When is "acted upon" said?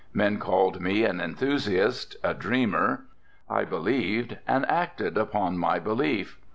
4.67-5.59